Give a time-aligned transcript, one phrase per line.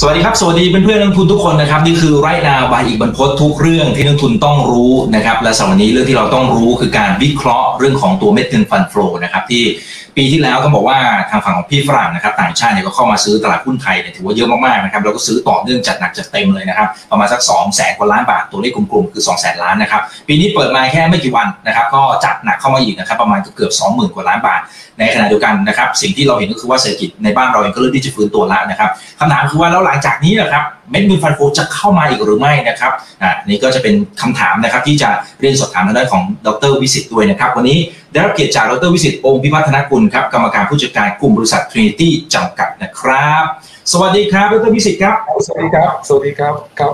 [0.00, 9.64] สวัสดีครับ สวัสดีเพื่อนๆนักทุนทุกคนนะครับนี่คือไรนาบายอีกบรรพททุกเรื่องที่นักทุนต้องรู้นะครับและสำหรับวันนี้เรื่องที่เราต้องรู้คือการวิเคราะห์เรื่องของตัวเม็ดเงินฟันโฟลนะครับที่
[10.16, 10.98] ปีที่แล้วต้องบอกว่า
[11.30, 24.62] ทางฝั่งของพี่ฝรั่งนะครับต่างชาติเนี่ยก็เข้ามาซื้อตลาดหุ้นไทยเนี่ยถือว่าเยอะมากๆนะครับแล้วก็ซื้อต่อเนื่องจัดหนักจัดเต็มเลยนะครับประมาณสัก2 0 0แสนกว่าล้านบาทตัวเลขกลมๆคือ2 0 0แสนล้านนะครับปีนี้เปิดมาแค่ไม่กี่วันนะครับก็จัดหนักเข้ามาอีกนะครับประมาณเกือบ20,000 กว่าล้านบาท
[24.98, 35.08] ในขณะเดียวกันนะครับสิ่งที่เราเห็นก็คือว่าเศรษฐกิจในบ้านเราเองก็เริ่มที่จะฟื้นตัวแล้วนะครับคำถามคือว่าแล้วหลังจากนี้นะครับเม็ดเงินฟันโฟจะเข้ามาอีกหรือไม่นะครับอ่านี่ก็จะเป็นคำถามนะครับที่จะ
[35.40, 37.78] เรียนสอบถามทางด้านของดรวิสิตด้วยนะครับ วันนี้
[38.12, 43.44] ได้รับเกียรติจากดรวิสิตองค์พิพัฒนกุลครับกรรมการผู้จัดการกลุ่มบริษัท Trinity จำกัดนะครับ
[43.92, 45.14] สวัสดีครับดรวิสิตครับ
[45.46, 46.92] สวัสดีครับ สวัสดีครับครับ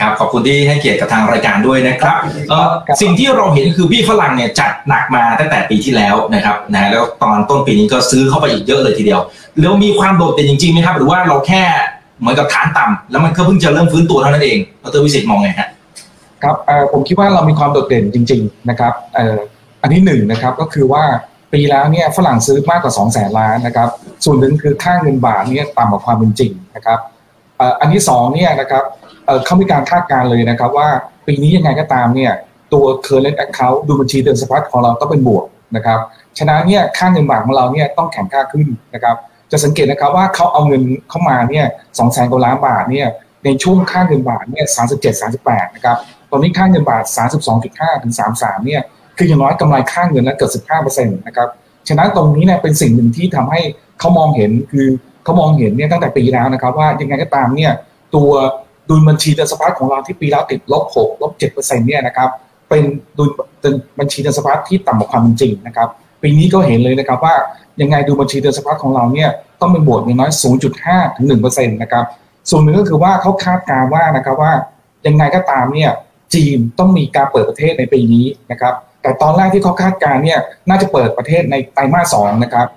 [0.00, 2.16] ครับขอบคุณที่ให้เกียรติกับทางรายการด้วยนะครับ
[2.50, 9.20] เอ่อครับสิ่งที่เราเห็นคือพี่ฝรั่งเนี่ยจัดหนักมาตั้งแต่ปีที่แล้วนะครับนะแล้วตอนต้นปีนี้ก็ซื้อเข้าไปอีกเยอะเลยทีเดียว
[9.60, 11.62] แล้วมีความโดดเด่นจริงๆไหมครับ หรือว่าเราแค่
[12.20, 15.68] เหมือนกับฐานต่ำแล้วมันก็เพิ่งจะเริ่มฟื้นตัวเท่านั้นเองดรวิสิตมองไงฮะ
[16.42, 16.56] ครับ
[16.92, 18.92] ผมคิดว่าเรามีความโดดเด่นจริง ๆ นะครับ
[19.82, 21.04] อันที่หนึ่งนะครับก็คือว่า
[21.52, 23.88] ปีแล้วเนี่ยฝรั่งซื้อมากกว่า2 0 0แสนล้านนะครับ
[24.24, 26.98] ส่วนหนึ่งคือค่าเงินบาทเนี่ยต่ำกว่าความเป็นจริงนะครับ
[27.80, 28.84] อันที่สองเนี่ยนะครับ
[29.26, 30.88] เอ่อเขามีการคาดการณ์เลยนะครับว่า
[31.26, 32.32] ปีนี้ยังไงก็ตามเนี่ย
[32.72, 35.44] ตัว current account ดูบัญชีเดินสะพัดของเราต้องเป็นบวก
[35.76, 35.98] นะครับ
[36.38, 39.16] ฉะนั้นเนี่ยค่าเงินบาทของเราเนี่ยต้องแข็งค่าขึ้นนะครับ
[39.52, 41.66] จะสังเกตนะครับว่าเขาเอาเงินเข้ามาเนี่ย
[41.98, 43.08] สองแสนกว่าล้านบาทเนี่ย
[43.44, 45.96] ในช่วงค่าเงินบาทเนี่ยสามสิบเจ็ดสามสิบแปดนะครับ
[46.30, 48.82] ตอนนี้ค่าเงินบาทสามสิบสองจุดห้าถึงสามสามเนี่ย
[49.16, 51.48] คืออย่างน้อยกำไรค่าเงินแล้วเกิดสิบห้าเปอร์เซ็นต์นะครับ
[51.88, 53.60] ฉะนั้นตรงนี้เนี่ยเป็นสิ่งหนึ่งที่ทำให้
[54.00, 54.86] เขามองเห็นคือ
[55.24, 57.72] เขามองเห็นเนี่ยตั้งแต่ปีแล้วนะครับ ว่ายังไงก็ตามเนี่ย
[58.14, 58.30] ตัว
[58.88, 62.28] ดุลบัญชีเดินสะพัดของเราที่ปีแล้วติดลบหกลบเจ็ดเปอร์เซ็นต์เนี่ยนะครับ
[62.68, 62.82] เป็น
[63.18, 65.88] ดุลบัญชีเดินสะพัดที่ต่ำกว่าความจริงนะครับ
[66.24, 67.34] ปีนี้ก็เห็นเลยนะครับว่า
[67.80, 69.30] ยังไงดูบัญชีเดินสะพัดของเราเนี่ย
[69.60, 70.32] ต้องเป็นบวกอย่างน้อย
[70.74, 72.04] 0.5 ถึง1%นะครับ
[72.50, 74.52] ส่วนหนึ่งก็คือว่าเขาคาดการณ์ว่านะครับว่า
[75.06, 75.90] ยังไงก็ตามเนี่ย
[76.34, 82.68] จีนต้องมีการเปิดประเทศในปีนี้นะครับ แต่ตอนแรกที่เขาคาดการณ์เนี่ยน่าจะเปิดประเทศในไตรมาสสองนะครับ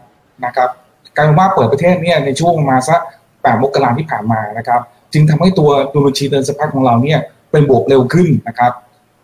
[0.46, 0.70] นะครับ
[1.16, 3.00] กลายเป็นว่าเปิดประเทศเนี่ยในช่วงมาสัก
[3.42, 4.82] แปดมกราที่ผ่านมานะครับ
[5.14, 7.20] จึงทำให้ตัวดูบัญชีเดินสะพัดของเราเนี่ย
[7.52, 8.72] เป็นบวกเร็วขึ้นนะครับ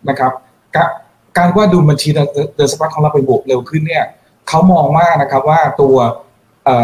[0.09, 0.31] นะครับ
[1.37, 4.05] การว่าดูบัญชีเดินสะพัดของเราเป็นบวกเร็วขึ้นเนี่ย
[4.47, 5.95] เขามองว่านะครับว่าตัว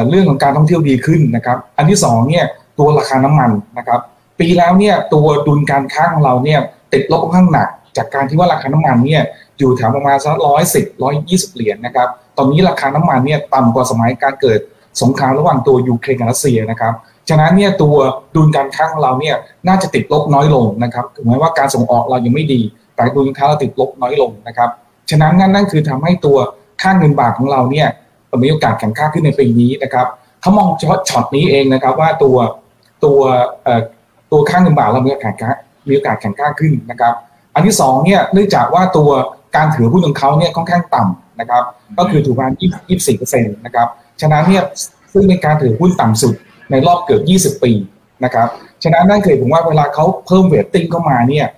[0.10, 2.46] เรื่องของการท่องเที่ยวดีขึ้นนะครับ อันที่สองเนี่ย
[2.80, 4.00] ตัวราคาน้ำมันนะครับ
[4.40, 6.60] ปีแล้วเนี่ยตัวดุลการค้าของเราเนี่ย
[6.94, 9.22] ติดลบค่อนข้างหนัก จากการที่ว่าราคาน้ำมันเนี่ย
[9.58, 14.60] อยู่แถวประมาณสักร้อยสิบร้อยยี่สิบเหรียญนะครับ ตอนนี้ราคาน้ำมันเนี่ยต่ำกว่าสมัยการเกิด
[15.02, 16.94] สงครามระหว่างตัวยูเครนกับรัสเซียนะครับ
[17.30, 17.96] ฉะนั้นเนี่ยตัว
[18.36, 19.36] ดุลการค้าของเราเนี่ย
[19.68, 22.62] น่าจะติดลบน้อยลงนะครับถึงแม้ว่าการส่งออกเรายังไม่ดี
[23.00, 24.70] แต่ดุลการค้าเราติดลบน้อยลงนะครับ
[25.10, 26.38] ฉะนั้นนั่นนั่นคือทำให้ตัว
[26.82, 27.88] ค่าเงินบาทของเราเนี่ย
[28.44, 30.08] มีโอกาสแข็งค่าขึ้นในปีนี้นะครับ
[30.42, 32.38] เขามองเฉพาะช็อตนี้เองนะครับว่าตัว
[33.06, 33.20] ตัว
[33.64, 33.82] เอ่อ
[34.32, 35.58] ตัวค่าเงินบาทเรามีโอกาสแข็งค่า
[35.90, 37.14] มีโอกาสแข็งค่าขึ้นนะครับ
[37.56, 39.10] อันที่สองเนี่ยเนื่องจากว่าตัว
[39.56, 41.64] การถือหุ้นของเขาเนี่ยค่อนข้างต่ำนะครับ
[41.98, 42.54] ก็คือถือประมาณ
[42.86, 43.88] 24เปอร์เซ็นต์นะครับ
[44.22, 44.64] ฉะนั้นเนี่ย
[45.14, 46.34] ซึ่งเป็นการถือหุ้นต่ำสุด
[46.72, 47.20] ในรอบเกือ
[47.52, 47.72] บ 20 ปี
[48.24, 48.48] นะครับ
[48.84, 51.54] ฉะนั้นนั่นคือผมว่าเวลาเขาเพิ่มเวทติ้งเข้ามาเนี่ยเ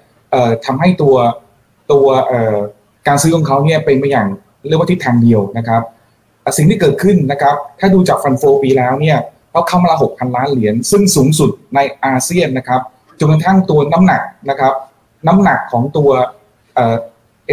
[0.66, 1.16] ทำให้ตัว
[1.92, 2.06] ตัว
[3.08, 4.28] การซื้อของเขาเนี่ยเป็นไปอย่าง
[4.68, 5.82] เรียกว่าทิศทางเดียวนะครับ
[6.58, 9.18] สิ่งที่เกิดขึ้นนะครับ ถ้าดูจากฟันโฟปีแล้วเนี่ย
[9.52, 12.82] เขาเข้ามาละ6,000ล้านเหรียญซึ่งสูงสุดในอาเซียนนะครับ
[13.20, 14.74] จนกระทั่งตัวน้ำหนักนะครับ
[15.28, 16.10] น้ำหนักของตัว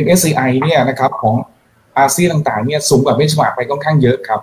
[0.05, 1.35] MSCI เนี่ยนะครับของ
[1.99, 4.41] อาเซียนต่างๆเนี่ยสูงกว่าเบนช์มาร์กไปค่อนข้างเยอะครับ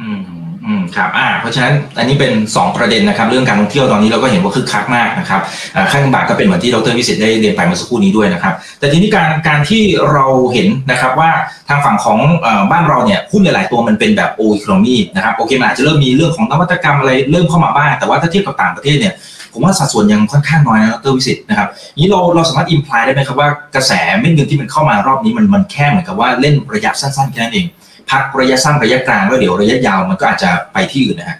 [0.00, 0.20] อืม
[0.66, 5.40] อืมครับอ่าเพราะฉะนั้นอันนี้เป็น 2 ประเด็นนะครับ เรื่องการท่องเที่ยวตอนนี้เราก็เห็นว่าคึกคักมากนะครับ
[5.76, 11.30] อ่าค่าเงินบาทก็เป็นเหมือนที่ดรวิสิตได้เรียนไปเมื่อสักครู่นี้ด้วยนะครับ แต่ทีนี้การการที่เราเห็นนะครับว่า
[11.68, 19.14] ทางฝั่งของอบ้านเราเนี่ยหุ้นหลาย ๆ ตัวมันเป็นแบบโอ e คโนมีนะครับโอเคมันอาจจะเริ่มมีเรื่องของนวัตกรรมอะไรเริ่มเข้ามาบ้างแต่ว่าถ้าเทียบกับต่างประเทศเนี่ย
[19.52, 21.68] ผมว่าสัดส่วนยังค่อนข้างน้อยนะดรวิสิตนะครับ
[22.00, 27.66] นี้เราเราสามารถอิมพลายได้ไหมครับว่ากระแสเม็ดเงินที่มันเข้ามารอบนี้มันมันแค่เหมือนกับว่าเล่นระยะสั้นๆแค่นั้นเอง
[28.10, 31.38] พักระยะสั้นระยะกลางแล้วเดี๋ยวระยะยาวมันก็อาจจะไปที่อื่นนะฮะ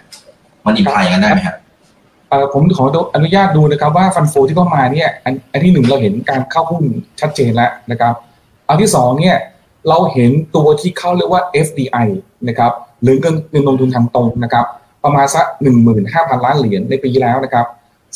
[0.65, 1.55] มันอิมพลายอย่างนั้นได้ไหมครับ
[2.53, 2.83] ผมขอ
[3.15, 5.09] อนุญาตดูนะครับว่าฟันโฟที่เข้ามาเนี่ย
[5.51, 6.83] อันที่หนึ่งเราเห็นการเข้าหุ้น
[7.21, 8.13] ชัดเจนแล้วนะครับ
[8.69, 9.37] อันที่สองเนี่ย
[9.89, 12.07] เราเห็นตัวที่เข้าเรียกว่า FDI
[12.47, 12.71] นะครับ
[13.03, 14.65] หรือเงินเงินลงทุนทางตรงนะครับ
[15.03, 17.65] ประมาณสักหนึ่งหมื่นห้าพันล้านเหรียญในปีที่แล้วนะครับ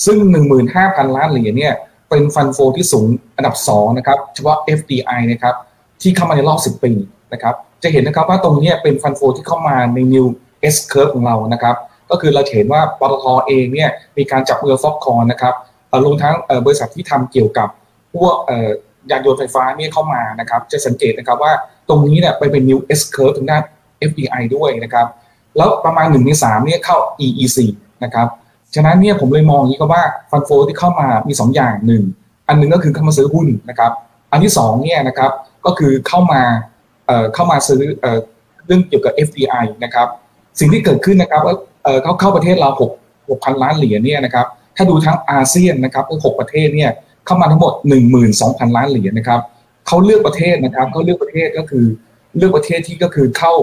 [0.06, 1.74] ซึ่งหนึ่งหมื่นห้าพันล้านเหรียญเนี่ย
[2.10, 3.08] เป็นฟันโฟที่สูง
[3.38, 5.56] อันดับสองนะครับเฉพาะ FDI นะครับ
[6.02, 6.92] ที่เข้ามาในรอบ 10 ปี
[7.34, 10.26] นะครับ จะเห็นนะครับว่าตรงนี้เป็นฟันโฟที่เข้ามาใน New
[10.74, 11.76] S curve ของเรานะครับ
[12.10, 15.54] ก็คือเราเห็นว่าปตทเองเนี่ยมีการจับมือฟอกคอนนะครับ
[16.04, 16.36] รวมทั้ง
[16.66, 17.70] บริษัทที่ทำเกี่ยวกับ
[18.14, 18.36] พวก
[19.12, 21.54] ยานยนต์ไฟฟ้าเนี่ยเข้ามานะครับ จะสังเกตนะครับว่า
[21.90, 23.64] ตรงนี้เนี่ยไปเป็น new S curve ทางด้าน
[24.10, 25.08] FDI ด้วยนะครับ
[25.58, 27.58] แล้วประมาณหนึ่งในสามเนี่ยเข้า EEC
[28.04, 28.28] นะครับ
[28.76, 32.04] ฉะนั้นเนี่ยผมเลยมองอย่างนี้ก็ว่าฟันโฟที่เข้ามามี 2 อย่างหนึ่ง
[32.48, 33.92] อันหนึงก็คือเข้ามาซื้อหุ้นนะครับ
[34.32, 35.32] อันที่2เนี่ยนะครับ
[35.66, 36.42] ก็คือเข้ามา
[37.34, 38.06] เข้ามาซื้อเอ
[38.66, 40.08] เรื่องเกี่ยวกับ FDI นะครับ
[40.60, 41.42] สิ่งที่เกิดขึ้นนะครับ
[41.84, 46.92] เอ่อเขาเข้าประเทศเรา6 6,000ล้านเหรียญเนี่ยนะครับ ถ้าดูทั้งอาเซียนนะครับก็6ประเทศเนี่ย
[47.26, 47.74] เข้ามาทั้งหมด
[48.26, 49.42] 12,000 ล้านเหรียญนะครับ
[49.88, 51.86] เขาเลือกประเทศนะครับเขาเลือกประเทศก็คือ
[52.38, 53.54] เลือกประเทศที่ก็คือเข้า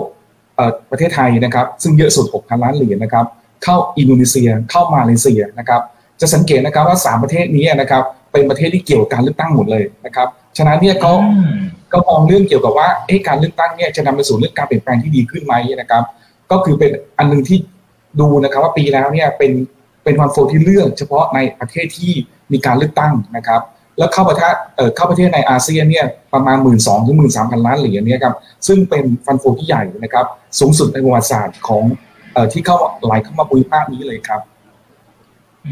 [0.90, 3.26] ประเทศไทยนะครับ ซึ่งเยอะสุด 6,000 ล้านเหรียญนะครับ
[3.64, 5.80] เข้าอินโดนีเซียเข้ามาเลเซียนะครับ
[6.20, 8.02] จะสังเกตนะครับว่า 3 ประเทศนี้นะครับ
[8.32, 11.12] เป็นประเทศที่เกี่ยวกับการเลือกตั้งหมดเลยนะครับ ฉะนั้นเนี่ยเขา
[11.96, 12.88] ก็มองเรื่องเกี่ยวกับว่า
[13.26, 16.02] การเลือกตั้งเนี่ยจะนำไปสู่เรื่องการเปลี่ยนแปลงที่ดีขึ้นไหมนะครับ
[16.50, 17.58] ก็คือเป็นอันหนึงที่
[18.20, 19.52] ดูนะครับว่าปีแล้วเนี่ยเป็น
[20.04, 22.12] เป็นวันโฟที่เลือกเฉพาะในประเทศที่
[22.52, 23.60] มีการเลือกตั้งนะครับ
[23.98, 24.54] แล้วเข้าประเทศ
[24.96, 28.34] เข้าประเทศในอาเซียนเนี่ยประมาณ 1 2ื่นสองถึงหมื่นสามพันล้านเหรียญเนี่ยครับ
[28.66, 30.26] ซึ่งเป็นฟันโฟที่ใหญ่นะครับ
[30.60, 31.84] สูงสุดในประวัติศาสตร์ของ
[32.34, 34.40] อที่เข้าไหลเข้ามาภูมิภาคนี้เลยครับ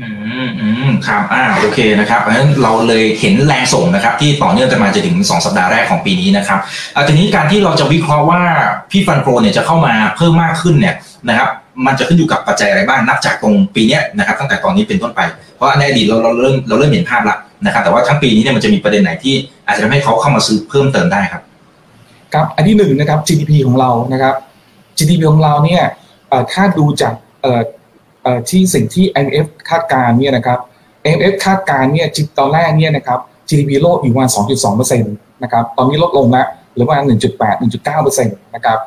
[0.00, 0.08] อื
[0.46, 6.58] มอืมครับอ่าโอเคนะครับเพราะฉะนั้นเราเลยเห็นแรงส่งนะครับ ที่ต่อเนื่องกันมาจนถึง 2 สัปดาห์แรกของปีนี้นะครับ
[6.94, 8.42] อ่าทีนี้การที่เราจะวิเคราะห์ว่า
[8.90, 10.94] พี่ฟันโปรเนี่ยจะเข้ามาเพิ่มมากขึ้นเนี่ย
[11.28, 11.48] นะครับ
[11.86, 15.20] มันจะขึ้นอยู่กับปัจจัยอะไรบ้างนับจากตรงปีเนี้ยนะครับตั้งแต่ตอนนี้เป็นต้นไป
[15.56, 17.36] เพราะในอดีตเราเราเริ่มเราเริ่มเห็นภาพละ
[17.66, 19.34] นะครับ แต่ว่าทั้งปีนี้เนี่ยมันจะมีประเด็นไหนที่
[19.66, 21.42] อาจจะทำให้เขาเข้ามาซื้อเพิ่มเติมได้ครับ
[22.34, 24.34] ครับอันที่หนึ่งนะครับ GDP ของเรานะครับ
[24.98, 25.82] GDP ของเราเนี่ย
[26.52, 27.60] ถ้าดูจากเอ่อ
[28.50, 30.58] ที่สิ่งที่ IMF คาดการณ์เนี่ยนะครับ
[31.04, 33.18] IMF คาดการณ์เนี่ยจิตอนแรกเนี่ยนะครับ
[33.48, 38.78] GDP โลกอยู่ประมาณ 2.2เปอร์เซ็นต์นะครับตอนนี้ลดลงแล้วเหรือประมาณ 1.8 1.9เปอร์เซ็นต์นะครับ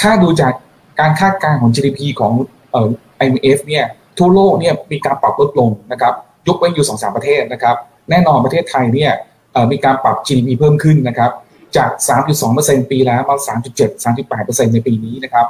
[0.00, 0.52] ถ้าดูจาก
[1.00, 2.32] การคาดการณ์ของ GDP ของ
[2.70, 2.88] เอ่อ
[3.24, 3.84] IMF เนี่ย
[4.18, 6.14] ทั่วโลกเนี่ยมีการปรับลดลงนะครับ
[6.48, 7.76] ยกเว้นอยู่ 2-3 ประเทศนะครับ
[8.10, 9.12] แน่นอนประเทศไทยเนี่ย
[9.72, 11.30] มีการปรับ GDP เพิ่มขึ้นนะครับ
[11.76, 11.90] จาก
[12.40, 13.36] 3.2%ปีแล้วมา
[13.76, 15.46] 3.7 3.8%ในปีนี้นะครับ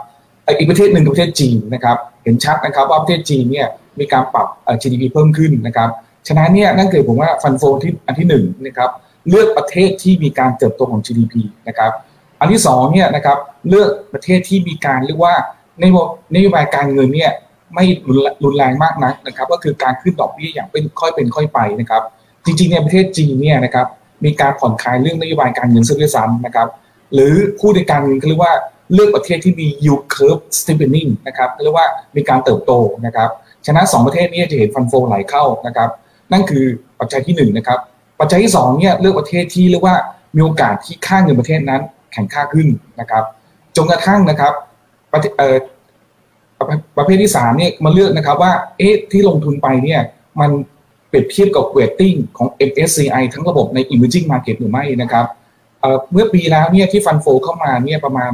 [0.58, 3.66] อีกประเทศหนึ่งประเทศจีนนะครับ เห็นชัดนะครับว่าประเทศจีนเนี่ย
[4.00, 4.46] มีการปรับ
[4.82, 5.88] GDP เพิ่มขึ้นนะครับ
[6.28, 8.90] ฉะนั้นเนี่ยนั่นคือผมว่าฟันโฟที่อันที่หนึ่งนะครับ
[9.28, 11.34] เลือกประเทศที่มีการเติบโตของ GDP
[11.68, 11.92] นะครับ
[12.40, 13.38] อันที่สองเนี่ยนะครับ
[13.68, 15.34] เลือกประเทศที่มีการเรียกว่า
[15.82, 17.32] นโยบนโยบายการเงินเนี่ย
[17.74, 17.84] ไม่
[18.44, 22.02] รุนแรงมากนักนะครับ ก็คือการขึ้นดอกเบี้ยอย่างเป็นค่อยเป็นค่อยไปนะครับ
[22.44, 23.86] จริงๆในประเทศจีนเนี่ยนะครับ
[24.24, 26.68] มีการผ่อนคลายเรื่องนโยบายการเงินซะด้วยซ้ำนะครับ
[27.14, 28.54] หรือพูดในการเงินเขาเรียกว่า
[28.94, 32.72] เลือกประเทศที่มี yield curve steepening นะครับเรียกว่ามีการเติบโต
[33.06, 33.30] นะครับ
[33.66, 35.90] ฉะนั้นสองประเทศนี้จะเห็นฟันโฟไหลเข้านะครับ
[36.32, 36.64] นั่นคือ
[37.00, 37.78] ปัจจัยที่หนึ่งนะครับ
[38.20, 39.96] ปัจจัยที่สองเนี่ยเลือกประเทศที่เรียกว่า
[40.36, 41.82] มีโอกาสที่ค่าเงินประเทศนั้น
[42.12, 42.68] แข็งค่าขึ้น
[43.00, 43.24] นะครับ
[43.76, 44.52] จนกระทั่งนะครับ
[45.12, 45.26] ประเท
[46.96, 50.00] ประเภทที่สามเนี่ยมาเลือกนะครับว่าเอ๊ะที่ลงทุนไปเนี่ย
[50.40, 50.50] มัน
[51.08, 55.26] เปรียบเทียบกับเวทติ้งของ MSCI ทั้งระบบใน emerging market หรือไม่นะครับ
[56.12, 58.30] เมื่อปีแล้วเนี่ยที่ fund flow เข้ามาเนี่ยประมาณ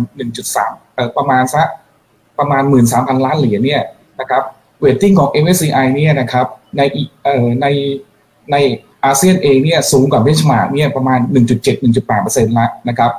[0.57, 1.67] 1.3ประมาณสัก
[2.39, 2.63] ประมาณ
[2.93, 3.83] 13,000 ล้านเหรียญเนี่ย
[4.21, 4.43] นะครับ
[4.81, 6.47] weighting ของ MSCI เนี่ยนะครับ
[6.77, 6.83] ใน
[7.63, 7.67] ใน
[8.53, 8.57] ใน
[9.05, 11.19] อาเซียนเองเนี่ยสูงกว่า benchmark เนี่ยประมาณ
[11.87, 13.13] 1.7-1.8%ละนะครับ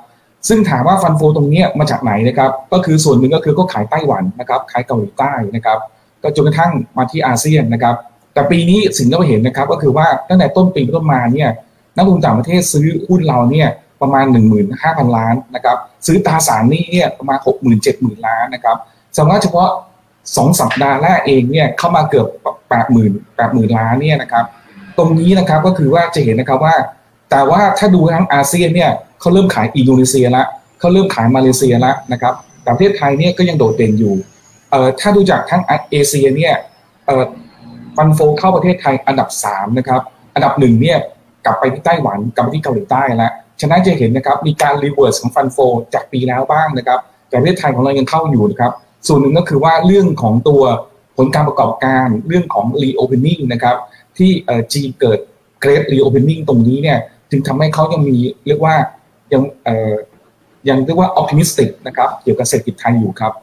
[0.47, 5.77] ซึ่งถามว่า fund flow ตรงเนี้ยมาจากไหนนะครับก็คือส่วนหนึ่งก็คือก็ขายไต้หวันนะครับขายเกาหลีใต้นะครับ
[6.23, 7.95] ก็จนกระทั่งมาที่อาเซียนนะครับ
[8.33, 11.49] แต่ปีนี้สิ่งที่เราเห็นนะครับก็คือว่าตั้งแต่ต้นปีเป็นต้นมาเนี่ย
[11.97, 13.67] นักลงทุนต่างประเทศซื้อหุ้นเราเนี่ย
[14.01, 14.25] ประมาณ
[14.71, 18.77] 15,000 ล้านนะครับซื้อตราสารนี้เนี่ยประมาณ 60,000 7 0 0 0 ล้านนะครับ
[19.17, 19.69] สำหรับเฉพาะ
[20.15, 22.27] 2 สัปดาห์แรกเองเนี่ยเข้ามาเกือบ
[22.81, 24.45] 80,000 80,000 ล้านเนี่ยนะครับ
[24.97, 26.75] ตรงนี้นะครับก็คือว่าจะเห็นนะครับว่า
[27.31, 30.47] แต่ว่าถ้าดูทั้งอาเซียนเนี่ยเขาเริ่มขายอินโดนีเซียล้ว
[30.79, 34.15] เขาเริ่มขายมาเลเซียล้วนะครับแต่ประเทศไทยเนี่ยก็ยังโดดเด่นอยู่
[34.71, 35.61] เอ่อถ้าดูจากทั้ง
[35.91, 36.53] เอเชียเนี่ย
[37.05, 37.23] เอ่อ
[37.95, 40.01] fund flow เข้าประเทศไทยอันดับ3นะครับ
[40.35, 40.97] อันดับหนึ่งเนี่ย
[41.45, 45.57] กลับไปที่ไต้หวันกลับไปที่เกาหลีใต้แล้ว ฉะนั้นจะเห็นนะครับมีการ reverse ของ fund flow
[45.93, 46.99] จากปีแล้วบ้างนะครับ
[47.29, 48.71] แต่ประเทศไทยของเรายังเข้าอยู่นะครับ
[49.07, 50.61] ส่วนหนึ่งก็คือว่าเรื่องของตัว
[51.17, 53.75] ผลการประกอบการเรื่องของ reopening นะครับ
[54.17, 54.29] ที่
[54.71, 55.19] จะเกิด
[55.63, 56.99] great reopening ตรงนี้เนี่ย
[57.31, 58.75] จึงทำให้เขายังมีเรียกว่า
[59.33, 59.95] ยังเอ่อ
[60.69, 63.33] ยังเรียกว่า optimistic นะครับเกี่ยวกับเศรษฐกิจไทยอยู่ครับ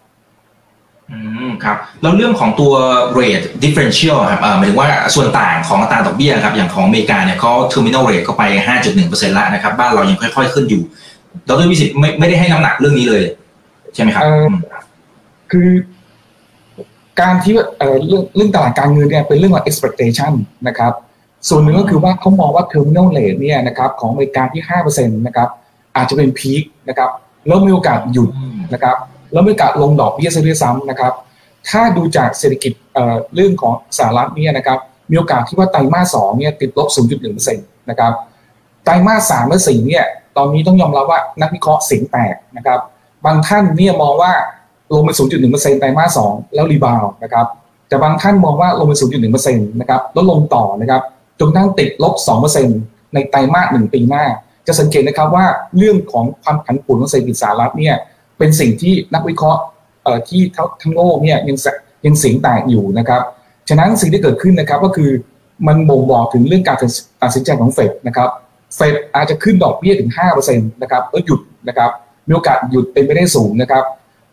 [1.13, 1.19] อื
[1.49, 2.73] มครับแล้วเรื่องของตัว
[3.19, 8.43] rate differential ครับเอ่อหมายถึงว่าส่วนต่างของอัตราดอกเบี้ยครับอย่างของอเมริกาเนี่ยเขา terminal rate ก็ไป
[8.91, 10.83] 5.1%แล้วนะครับ บ้านเรายังค่อย ๆ ขึ้นอยู่
[11.49, 13.23] ดรวิสิตไม่ไม่ได้ให้น้ำหนักเรื่องนี้เลย
[13.95, 14.47] ใช่ไหมครับเอ่อ
[15.51, 15.69] คือ
[17.21, 20.33] การที่เอ่อเรื่องเรื่องตลาดการเงินเนี่ยเป็นเรื่องของ expectation
[20.69, 20.93] นะครับ
[21.49, 25.49] ส่วนหนึ่งก็คือว่าเขามองว่า terminal rate เนี่ยนะครับของอเมริกาที่5%นะครับ
[25.97, 27.11] อาจจะเป็น peak นะครับ
[27.47, 28.31] แล้วมีโอกาสหยุด
[28.75, 28.97] นะครับ
[29.35, 31.13] แล้วมีโอกาสลงดอกเบี้ยซะด้วยซ้ำนะครับ
[31.71, 34.79] ถ้าดูจากเศรษฐกิจเอ่อเรื่องของสหรัฐเนี่ยนะครับ
[35.11, 38.13] มีโอกาสที่ว่าไตรมาสสองเนี่ยติดลบ 0.1%นะครับ
[38.85, 40.05] ไตรมาสสามและสี่เนี่ย
[40.37, 42.81] ตอนนี้ต้องยอมรับว่านักวิเคราะห์เสียงแตกนะครับ
[43.27, 44.33] บางท่านเนี่ยมองว่า
[44.95, 45.11] ลงไป
[45.45, 47.47] 0.1%ไตรมาสสองแล้ว rebound นะครับ
[47.89, 48.93] แต่บางท่านมองว่าลงไป
[49.35, 51.03] 0.1%นะครับแล้วลงต่อนะครับ
[51.41, 52.15] จนทั้งติดลบ
[52.65, 54.25] 2%ในไตรมาสหนึ่งปีหน้า
[54.67, 57.95] จะสังเกตนะครับว่าเรื่องของความผันผวนของเศรษฐกิจสหรัฐเนี่ย
[58.45, 59.61] เป็นสิ่งที่นักวิเคราะห์
[60.29, 60.41] ที่
[60.83, 61.57] ทั้งโลกเนี่ยยัง
[62.07, 63.23] ยังเสียงแตกอยู่นะครับ
[63.69, 65.11] ฉะนั้นสิ่งที่เกิดขึ้นนะครับก็คือ
[65.67, 66.77] มันบ่งบอกถึงเรื่องการ
[67.23, 68.29] ตัดสินใจของเฟดนะครับ
[68.77, 70.11] เฟดอาจจะขึ้นดอกเบี้ยถึง
[70.41, 71.91] 5%นะครับแล้วหยุดนะครับ
[72.27, 73.85] มีโอกาสหยุดเป็นไปได้สูงนะครับ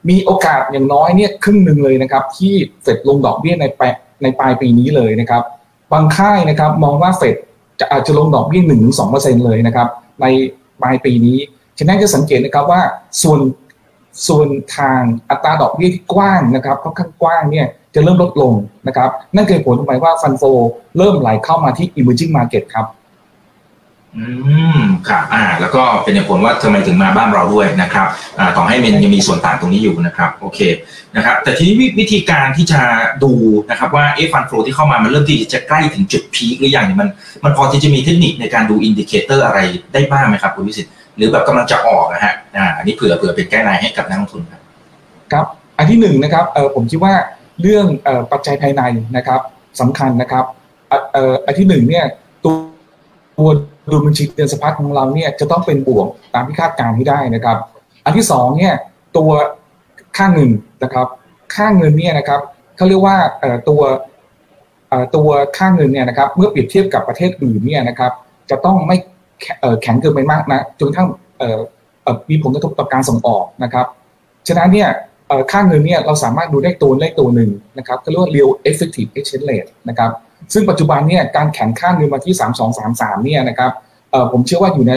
[0.10, 2.54] มีโอกาสอย่างน้อยเนี่ยครึ่งหนึ่งเลยนะครับ ที่
[2.84, 3.92] เฟดลงดอกเบี้ยในปลาย
[4.24, 5.44] ในปลายปีนี้เลยนะครับ
[5.92, 7.36] บางค่ายนะครับมองว่าเฟด
[7.80, 8.62] จะอาจจะลงดอกเบี้ย
[9.04, 9.88] 1-2%เลยนะครับ
[10.22, 10.26] ใน
[10.82, 11.38] ปลายปีนี้
[11.80, 12.82] ฉะนั้นจะสังเกตนะครับว่า
[13.22, 13.40] ส่วน
[14.28, 18.54] ส่วนทางอัตราดอกเบี้ยที่กว้างนะครับค่อนข้างกว้างเนี่ยจะเริ่มลดลง
[18.88, 20.44] นะครับ นั่นคือผลทำไมว่าฟันโฟ
[20.98, 22.88] เริ่มไหลเข้ามาที่ emerging market ครับ
[24.18, 24.26] อื
[24.78, 28.08] มครับอ่า แล้วก็เป็นเหตุผลว่าทำไมถึงมาบ้านเราด้วยนะครับ
[28.40, 30.60] อ่าต่อให้มันยังมีส่วนต่างตรงนี้อยู่นะครับ โอเค
[31.16, 32.82] นะครับ แต่ทีนี้วิธีการที่จะ
[33.24, 33.32] ดู
[33.70, 37.10] นะครับ ว่าเอ่อ fund flow ที่เข้ามามันเริ่มที่จะใกล้ถึงจุด peak หรือยังเนี่ยมัน
[37.44, 39.60] มันพอที่จะมีเทคนิคในการดู indicator อะไร
[39.94, 44.62] ได้บ้างไหมครับคุณวิสิทธิ์ หรือแบบกำลังจะออกนะฮะอ่าอันนี้เผื่อเผื่อเป็น guideline ให้กับนักลงทุนครับ
[45.32, 45.46] ครับ
[45.78, 47.14] อันที่หนึ่งนะครับเออผมคิดว่า
[47.62, 48.84] เรื่องเออปัจจัยภายใน
[49.18, 49.42] นะครับ
[49.82, 50.46] สำคัญนะครับ
[51.14, 52.06] เอ่ออันที่หนึ่งเนี่ย
[52.44, 52.56] ตัว
[53.38, 53.50] ตัว
[53.92, 57.58] ดูบัญชีเดือนสะพัดของเราเนี่ยจะต้องเป็นบวกตามที่คาดการณ์ที่ได้นะครับ
[58.06, 58.74] อันที่สองเนี่ย
[59.18, 59.32] ตัว
[60.18, 60.52] ค่าเงิน
[60.84, 61.08] นะครับ
[61.56, 62.42] ค่าเงินเนี่ยนะครับ
[62.76, 63.18] เขาเรียกว่า
[63.70, 63.82] ตัว
[65.16, 68.12] ตัวค่าเงินเนี่ยนะครับ เมื่อเปรียบเทียบกับประเทศอื่นเนี่ยนะครับ
[68.50, 68.98] จะต้องไม่
[69.82, 71.08] แข็งเกินไปมากนะจนทั้ง
[72.30, 73.86] มีผลกระทบต่อการส่งออกนะครับ
[74.48, 74.90] ฉะนั้นเนี่ย
[75.52, 80.12] ค่าเงินเนี่ยเราสามารถดูได้ตัวเลขตัวหนึ่งนะครับก็เรียกว่า real effective exchange rate นะครับ
[80.54, 82.36] ซึ่งปัจจุบันเนี่ยการแข่งค่าเงินมาที่
[82.80, 83.72] 3233เนี่ยนะครับ
[84.32, 84.92] ผมเชื่อว่าอยู่ใน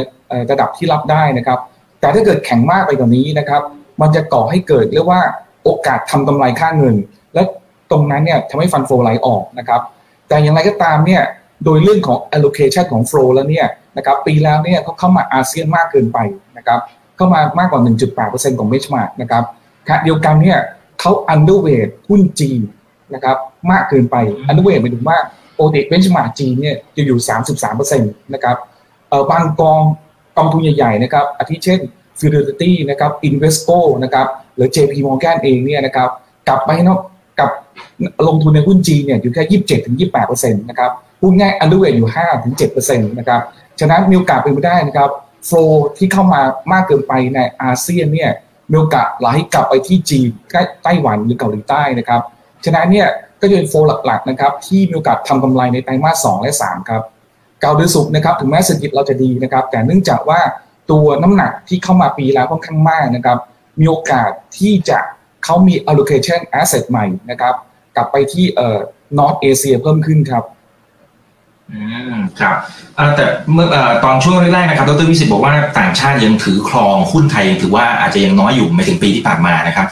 [0.51, 1.59] ระดับที่รับได้นะครับ
[2.01, 3.63] แต่ถ้าเกิดแข็งมากไปกว่านี้นะครับ
[4.01, 5.21] มันจะก่อให้เกิดเรียกว่า
[5.65, 6.95] โอกาสทำกำไรค่าเงิน
[7.35, 7.43] และ
[7.91, 9.81] ตรงนั้นเนี่ยทำให้ฟันโฟไหลออกนะครับ
[10.29, 11.23] แต่อย่างไรก็ตามเนี่ย
[11.65, 16.19] โดยเรื่องของ allocation ของ flow แล้วเนี่ย นะครับปีแล้วเนี่ยเขาเข้ามาอาเซียนมากเกินไป
[16.57, 16.81] นะครับ
[17.17, 17.81] เข้ามามากกว่า
[18.21, 19.45] 1.8%ของเบชมาร์กนะครับ
[19.87, 20.59] ขณะเดียวกันเนี่ย
[21.01, 22.61] เขา underweight หุ้นจีน
[23.15, 23.37] นะครับ
[23.71, 24.17] มากเกินไป
[24.49, 25.19] underweight หมายถึงว่า
[25.57, 27.19] โอเดกเบนช์มาร์กจีนเนี่ยจะอยู่
[27.75, 28.57] 33%นะครับ
[29.09, 29.83] เออบางกอง
[30.37, 31.81] กองทุนใหญ่ๆนะครับอาทิเช่น
[32.21, 36.09] Fidelity นะครับ Invesco นะครับหรือ JP Morgan เองเนี่ยนะครับ
[36.49, 37.01] กลับไปเนาะ
[37.41, 37.51] กับ
[38.27, 39.43] ลงทุนในหุ้นจีนเนี่ยอยู่แค่
[40.11, 42.11] 27-28%นะครับพูดง่าย underweight อยู่
[42.53, 43.41] 5-7%นะครับ
[43.81, 45.11] ฉะนั้นมีโอกาสเป็นไปได้นะครับ
[45.47, 45.59] โฟล
[45.99, 48.31] ที่เข้ามามากเกินไปในอาเซียนเนี่ย
[48.71, 50.31] มีโอกาสไหลกลับไปที่จีน
[50.83, 52.23] ไต้หวันหรือเกาหลีใต้นะครับ
[52.65, 53.09] ฉะนั้นเนี่ย
[53.41, 57.03] ก็จะเป็นโฟลหลักๆนะครับที่มีโอกาสทำกำไรในไตรมาสสและ 3 ครับ
[57.61, 60.41] เกาหลีสุกนะครับถึงแม้เศรษฐกิจเราจะดีนะครับ แต่เนื่องจากว่า
[60.91, 63.39] ตัวน้ำหนักที่เข้ามาปีแล้วค่อนข้างมากนะครับ
[63.81, 64.99] มีโอกาสที่จะ
[65.45, 67.55] เขามี allocation asset ใหม่นะครับ
[67.97, 68.79] กลับไปที่เอ่อ
[69.19, 70.45] North Asia เพิ่มขึ้นครับ
[72.41, 72.57] ครับ
[73.17, 73.69] แต่เมื่อ
[74.05, 79.87] ตอนช่วงแรกๆนะครับดรวิสิตบอกว่าต่างชาติยังถือครองหุ้นไทยถือว่าอาจจะยังน้อยอยู่ไม่ถึงปีที่ผ่านมานะครับ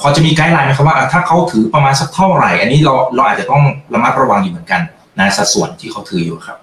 [0.00, 3.62] พอจะมีไกด์ไลน์ไหมครับว่าถ้าเขาถือประมาณสักเท่าไหร่ อันนี้เราเราอาจจะต้อง
[3.94, 4.80] ระมัดระวังอยู่เหมือนกัน
[5.18, 6.58] นะสัดส่วนที่เขาถืออยู่ครับ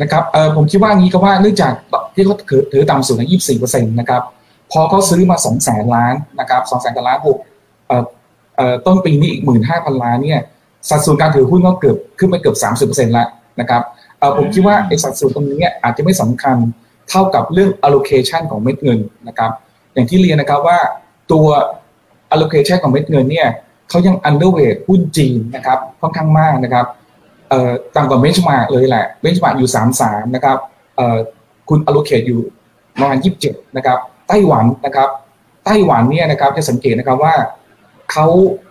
[0.00, 1.72] นะครับเออผมคิดว่างี้ก็ว่าเนื่องจาก
[2.14, 4.22] ที่เขาถือถือต่ำสุดในยี่สิบสี่เปอร์เซ็นต์นะครับ
[4.72, 7.38] พอเขาซื้อมาสองแสนล้านนะครับสองแสนล้านหก
[7.88, 8.04] เออ
[8.56, 10.40] เออต้นปีนี้อีกหมื่นห้าพันล้านเนี่ย
[10.88, 13.28] สัดส่วนการถือหุ้นก็เกือบขึ้นไปเกือบสามสิบเปอร์เซ็นต์แล้ว
[13.60, 13.82] นะครับ
[14.36, 16.56] ผมคิดว่าไอ้สัดส่วนตรงนี้อาจจะไม่สำคัญ
[17.10, 19.50] เท่ากับเรื่อง allocation ของเม็ดเงินนะครับ
[19.94, 20.78] อย่างที่เรียนนะครับว่า
[21.32, 21.46] ตัว
[22.34, 23.48] allocation ของเม็ดเงินเนี่ย
[23.88, 26.86] เขายัง underweight หุ้นจีนนะครับค่อนข้างมากนะครับ
[27.48, 29.70] เอ่อต่ำกว่า benchmark เลยแหละ benchmark อยู่
[30.02, 30.58] 33นะครับ
[30.96, 31.18] เอ่อ
[31.68, 32.40] คุณ allocate อยู่
[33.00, 35.08] ประมาณ27นะครับไต้หวันนะครับ
[35.64, 37.34] ไต้หวันเนี่ยนะครับจะสังเกตนะครับว่า
[38.12, 38.69] เขาเอ่อ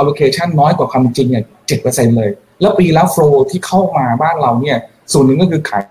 [0.00, 1.44] allocation น้อยกว่าความจริงเนี่ย
[1.80, 2.30] 7%เลย
[2.60, 4.78] แล้วปีแล้วโฟลที่เข้ามาบ้านเราเนี่ย
[5.12, 5.82] ส่วนหนึ่งก็คือขาย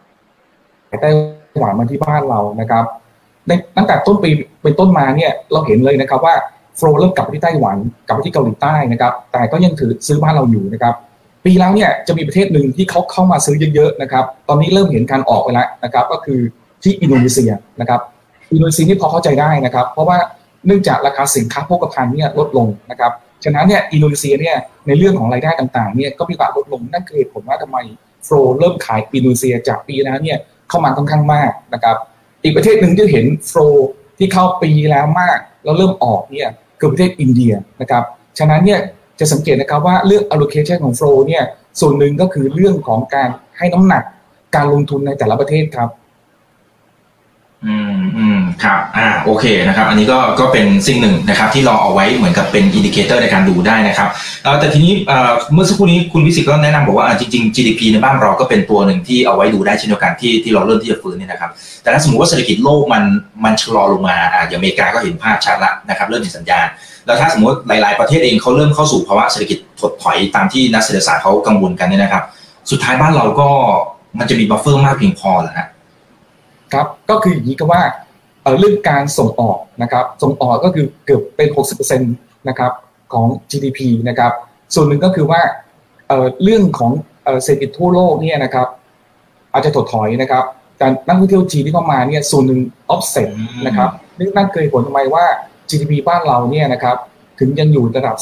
[1.02, 1.10] ไต้
[1.60, 2.86] หวันมาที่บ้านเรานะครับ
[3.48, 4.30] ในตั้งแต่ต้นปี
[4.64, 6.36] เป็นต้นมาเนี่ยเราเห็นเลยนะครับว่า
[6.78, 7.78] โฟลเริ่มกลับไปที่ไต้หวัน
[8.08, 10.96] กลับไปที่เกาหลีใต้นะครับ แต่ก็ยังถือซื้อบ้านเราอยู่นะครับ
[11.46, 16.40] ปีแล้วเนี่ยจะมีประเทศหนึ่งที่เขาเข้ามาซื้อเยอะๆนะครับ ตอนนี้เริ่มเห็นการออกไปแล้วนะครับ ก็คือ
[16.84, 17.52] ที่อินโดนีเซีย
[17.82, 18.02] นะครับ
[18.54, 20.18] อินโดนีเซียนี่พอเข้าใจได้นะครับ เพราะว่า
[20.66, 23.12] เนื่องจากราคาสินค้าโภคภัณฑ์เนี่ยลดลงนะครับ
[23.44, 27.78] ฉะนั้นเนี่ยอินโดนีเซียเนี่ยในเรื่องของรายได้ต่างๆเนี่ยก็มีการลดลงนั่นคือเหตุผลว่าทำไม
[28.26, 30.38] flow เริ่มขายอินโดนีเซียจากปีแล้วเนี่ย
[30.70, 31.98] เข้ามาค่อนข้างมากนะครับ
[32.44, 33.62] อีกประเทศหนึ่งที่เห็น flow
[34.18, 36.50] ที่เข้าปีแล้วมากแล้วเริ่มออกเนี่ย
[36.80, 38.04] คือประเทศอินเดียนะครับ
[38.40, 38.80] ฉะนั้นเนี่ย
[39.20, 41.44] จะสังเกตนะครับว่าเรื่อง allocation ของ flow เนี่ย
[41.80, 44.04] ส่วนหนึ่งก็คือเรื่องของการให้น้ำหนัก
[44.56, 45.90] การลงทุนในแต่ละประเทศครับ
[47.68, 54.10] อืมอืมครับอ่าโอเคนะครับ อันนี้ก็ก็เป็นสิ่งหนึ่งนะครับ ที่เราเอาไว้เหมือนกับเป็น indicator ในการดูได้นะครับ
[54.60, 63.04] แต่ทีนี้เอ่อเมื่อสักครู่นี้คุณวิสิตก็แนะนำบอกว่าจริงๆ GDP ในบ้านเราก็เป็นตัวหนึ่งที่เอาไว้ดูได้เช่นเดียวกันที่ที่เราเริ่มที่จะฟื้นนี่นะครับ แต่ถ้าสมมติว่าเศรษฐกิจโลกมัน
[63.44, 66.68] มันชะลอลงมาอ่าอย่างอเมริกาก็เห็นภาพชัดละนะครับเริ่มเห็นสัญญาณ
[67.06, 72.24] แล้วถ้าสมมติหลาย ๆ ประเทศเองเขาเริ่มเข้าสู่ภาวะเศรษฐกิจถดถอยตามที่นักเศรษฐศาสตร์เขากังวลกันเนี่ยนะครับ
[72.72, 73.50] สุดท้ายบ้านเราก็
[74.20, 75.68] มันจะมีบัฟเฟอร์มากเพียงพอเหรอฮะ
[76.76, 77.82] ครับก็คืออย่างนี้ก็ว่า
[78.44, 81.50] เอ่อเรื่องการส่งออกนะครับส่งออกก็คือเกือบเป็น
[81.98, 82.72] 60%นะครับ
[83.14, 83.80] ของ GDP
[84.10, 84.32] นะครับ
[84.74, 85.42] ส่วนหนึ่งก็คือว่า
[86.08, 86.92] เอ่อเรื่องของ
[87.24, 88.68] เอ่อเศรษฐกิจทั่วโลกเนี่ยนะครับ
[89.54, 90.44] อาจจะถดถอยนะครับ
[90.82, 92.60] การนักท่องเที่ยวจีนที่เข้ามาเนี่ยส่วนหนึ่ง
[92.94, 93.30] offset
[93.66, 95.26] นะครับนี่นั่นเคยผลทำไมว่า
[95.70, 96.98] GDP บ้านเราเนี่ยนะครับ
[97.40, 98.16] ถึงยังอยู่ระดับ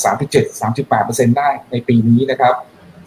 [0.62, 2.54] 37-38%ได้ในปีนี้นะครับ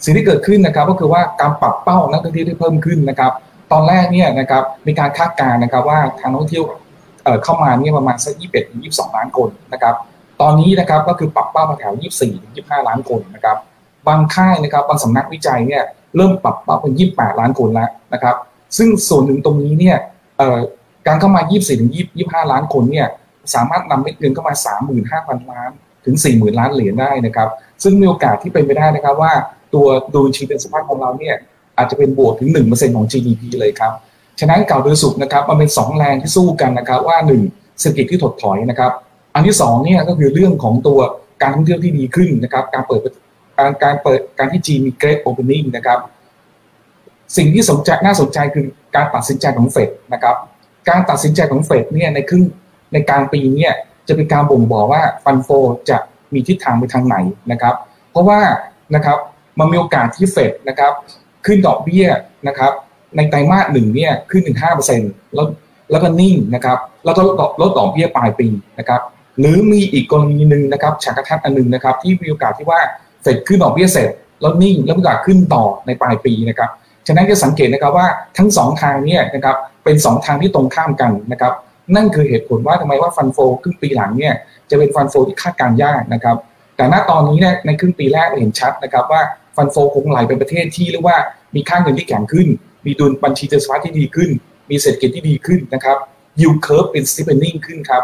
[0.04, 3.32] สิ่งที่เกิดขึ้นนะครับก็คือว่าการปรับเป้านักท่องเที่ยวที่เพิ่มขึ้นนะครับ
[3.72, 6.64] ตอนแรกเนี่ยนะครับมีการคาดการณ์นะครับว่าทางนักท่องเที่ยว
[7.44, 9.94] เข้ามาเนี่ยประมาณสัก21ถึง22 ล้านคนนะครับ
[10.40, 13.56] ตอนนี้นะครับก็คือปรับเป้ามาแถว 24ถึง25 ล้านคนนะครับ
[14.08, 15.82] บางค่ายนะครับบางสำนักวิจัยเนี่ย
[16.16, 18.36] เริ่มปรับเป้าเป็น 28 ล้านคนแล้วนะครับ
[18.76, 19.96] ซึ่งส่วนหนึ่งตรงนี้เนี่ย
[21.06, 23.06] การเข้ามา 24ถึง25 ล้านคนเนี่ย
[23.54, 24.54] สามารถนำเม็ดเงินเข้ามา
[25.42, 25.70] 35,000 ล้าน
[26.04, 27.48] ถึง 40,000 ล้านเหรียญได้นะครับ
[27.82, 29.32] ซึ่งมีโอกาสที่เป็นไปได้นะครับว่า
[29.74, 31.36] ตัวดูชีเป็นสภาพของเราเนี่ย
[31.76, 33.92] อาจจะเป็นบวกถึง 1%ของ GDP เลยครับ
[34.40, 37.16] ฉะนั้นเก่าโดยสุขนะครับมันเป็น 2 แรงที่สู้กันนะครับว่า
[37.48, 38.92] 1 เศรษฐกิจที่ถดถอยนะครับ
[39.34, 40.98] อันที่2เนี่ยก็คือเรื่องของตัว
[41.42, 43.00] การท่องเที่ยวที่ดีขึ้นนะครับ การเปิด
[43.58, 45.98] การการเปิดการที่จีนมี Great Opening นะครับ
[47.36, 50.36] สิ่งที่สนใจน่าสนใจคือการตัดสินใจของเฟดนะครับ
[50.88, 52.42] การตัดสินใจของเฟดเนี่ยในครึ่ง
[52.92, 53.72] ในกลางปีเนี่ย
[54.08, 55.48] จะเป็นการบ่งบอกว่าฟันโฟ
[55.90, 55.98] จะ
[56.34, 57.16] มีทิศทางไปทางไหน
[57.52, 57.74] นะครับ
[58.10, 58.40] เพราะว่า
[58.94, 59.18] นะครับ
[59.58, 60.92] มันมีโอกาสที่เฟดนะครับ
[61.46, 62.06] ขึ้นดอกเบี้ย
[62.48, 62.72] นะครับ
[63.16, 65.46] ในไตรมาสหนึ่งเนี่ยขึ้นถึงห้าเปอร์เซ็นต์แล้ว
[65.90, 67.20] แล้วก็นิ่งนะครับแล้วก็
[67.60, 68.48] ลดดอกเบี้ยปลายปี
[68.78, 69.00] นะครับ
[69.38, 72.80] หรือมีอีกกรณีหนึ่งนะครับฉากกระทัดอันหนึ่งนะครับ ที่มีโอกาสที่ว่า
[73.22, 74.08] เฟดขึ้นดอกเบี้ยเสร็จ
[74.40, 76.70] แล้วนิ่งแล้วมีโอกาสขึ้นต่อในปลายปีนะครับ
[77.06, 78.06] ฉะนั้นจะสังเกตนะครับว่า
[78.38, 81.52] ทั้งสองทางเนี่ยนะครับเป็นสองทางที่ตรงข้ามกันนะครับ
[81.96, 84.34] นั่นคือเหตุผลว่าทำไมว่า fund flow ครึ่งปีหลังเนี่ย
[84.70, 86.36] จะเป็น fund flow ที่คาดการณ์ยากนะครับ
[86.76, 89.22] แต่ณตอนนี้เนี่ยในครึ่งปีแรกเราเห็นชัดนะครับว่า
[89.56, 91.18] fund flow คงไหลเป็นประเทศที่เรียกว่า
[91.54, 92.48] มีค่าเงินที่แข็งขึ้น
[92.86, 94.30] มีดุลบัญชีเดินสะพัดที่ดีขึ้น
[94.70, 95.96] มีเศรษฐกิจที่ดีขึ้นนะครับ
[96.42, 98.02] yield curve เป็น steepening ขึ้นครับ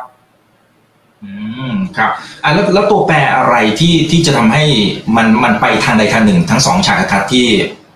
[1.22, 1.32] อื
[1.70, 2.10] มครับ
[2.42, 4.64] อะแล้วแล้วตัวแปรอะไรที่ที่จะทำให้
[5.16, 7.46] มันมันไปทางใดทางหนึ่ง ทั้งสองฉากทัศน์ที่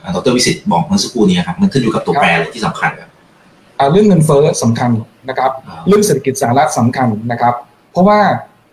[0.03, 3.11] อ่าดรวิสิตบอกเมื่อสักครู่นี้ครับมันขึ้นอยู่กับตัวแปรอะไรที่สำคัญครับ
[3.79, 4.90] อ่าเรื่องเงินเฟ้อสำคัญ
[5.29, 7.55] นะครับอ่าเรื่องเศรษฐกิจสหรัฐสำคัญนะครับ
[7.92, 8.19] เพราะว่า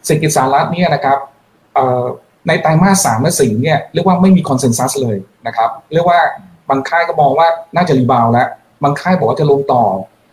[0.06, 1.18] เศรษฐกิจสหรัฐเนี่ยนะครับ
[1.74, 2.04] เอ่อ
[2.48, 6.20] ในไตรมาสสามและสี่เนี่ยเรียกว่าไม่มี consensus เลยนะครับเรียกว่า
[6.70, 8.48] บางค่ายก็มองว่าน่าจะ rebound แล้ว
[8.84, 9.84] บางค่ายบอกว่าจะลงต่อ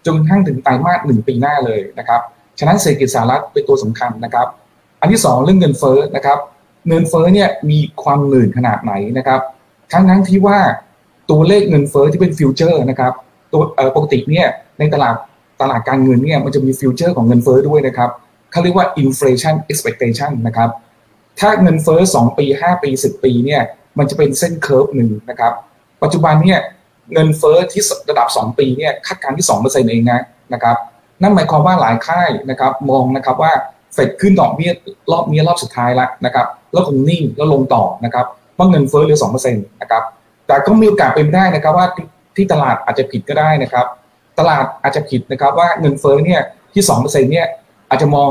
[0.07, 2.21] จนกระทั่งถึงไตรมาสหนึ่งปีหน้าเลยนะครับ
[2.59, 4.47] ฉะนั้นเศรษฐกิจสหรัฐเป็นตัวสำคัญนะครับ
[5.01, 6.39] อันที่สองเรื่องเงินเฟ้อนะครับ
[6.89, 9.41] เงินเฟ้อเนี่ยมีความหนืดขนาดไหนนะครับ
[9.93, 10.59] ทั้งทั้งที่ว่า
[11.31, 13.13] ตัวเลขเงินเฟ้อที่เป็น future นะครับ
[13.53, 13.63] ตัว
[13.97, 14.47] ปกติเนี่ย
[14.79, 15.15] ในตลาด
[15.61, 18.11] ตลาดการเงินเนี่ยมันจะมี future ของเงินเฟ้อด้วยนะครับ
[18.53, 20.71] เขาเรียกว่า inflation expectation นะครับ
[21.41, 23.63] ถ้าเงินเฟ้อ2ปี5ปี10ปีเนี่ย
[23.99, 25.53] มันจะเป็นเส้น curve หนึ่งนะครับ
[26.03, 26.61] ปัจจุบันเนี่ย
[27.13, 30.21] เงินเฟ้อที่ระดับ 2 ปีเนี่ยคาดการณ์ที่2%เองนะ
[30.53, 30.77] นะครับ
[31.23, 33.53] นั่นหมายความว่าหลายค่ายนะครับมองนะครับว่า
[33.95, 34.73] เฟดขึ้นดอกเบี้ย
[35.13, 40.03] รอบนี้รอบสุดท้ายล้วนะครับแล้วคงนิ่งแล้วลงต่อนะครับเพราะเงินเฟ้อเหลือสองเปอร์เซ็นต์นะครับ
[40.47, 43.87] แต่ก็มีโอกาสเป็นไปได้นะครับว่าที่ที่ตลาดอาจจะผิดก็ได้นะครับ
[44.39, 46.41] ตลาดอาจจะผิดนะครับว่าเงินเฟ้อเนี่ย
[46.75, 47.47] ที่สองเปอร์เซ็นต์เนี่ย
[47.89, 48.29] อาจจะมอง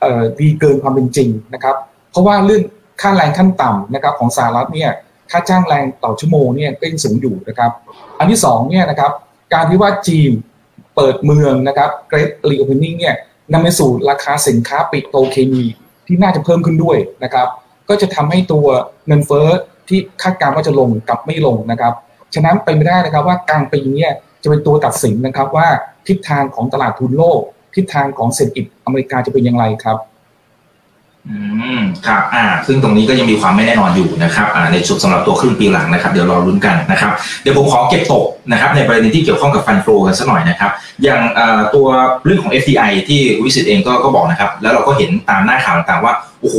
[0.00, 1.76] เออดีเกินความเป็นจริงนะครับ
[2.12, 2.62] เพราะว่าเรื่อง
[3.00, 4.90] ค่าแรงขั้นต่ำนะครับของสหรัฐเนี่ย
[5.30, 7.70] ค่าจ้างแรงต่อชั่วโมงเนี่ยก็ยังสูงอยู่นะครับ
[8.18, 9.12] อันที่สองเนี่ยนะครับ
[9.54, 10.30] การที่ว่าจีน
[10.96, 13.16] เปิดเมืองนะครับ Great Reopening เนี่ย
[13.52, 15.64] นำไปสู่ราคาสินค้าปิโตเคมี
[16.06, 17.46] ที่น่าจะเพิ่มขึ้นด้วยนะครับ
[17.88, 18.66] ก็จะทำให้ตัว
[19.06, 19.46] เงินเฟ้อ
[19.88, 21.94] ที่คาดการณ์ว่าจะลงกลับไม่ลงนะครับ
[22.34, 24.06] ฉะนั้นเป็นไม่ได้นะครับว่ากลางปีนี้
[24.42, 25.68] จะเป็นตัวตัดสินนะครับว่า
[26.08, 27.40] ทิศทางของตลาดทุนโลก
[27.74, 29.96] ทิศทางของเศรษฐกิจอเมริกาจะเป็นอย่างไรครับ
[31.28, 31.38] อื
[31.78, 40.70] มครับอ่าซึ่งตรงนี้ก็ยังมีความไม่แน่นอนอยู่นะครับอ่าในสุดสำหรับตัวครึ่งปีหลังนะครับ เดี๋ยวรอลุ้นกันนะครับ เดี๋ยวผมขอเก็บตกนะครับ ในประเด็นที่เกี่ยวข้องกับฟันโฟกันสักหน่อยนะครับ
[41.02, 41.86] อย่างอ่าตัว
[42.24, 46.56] เรื่องของ FDI ที่วิสิตเองก็ก็บอกนะครับ แล้วเราก็เห็นตามหน้าข่าวต่างๆว่า โอ้โห